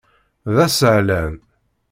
[0.55, 1.33] D asehlan.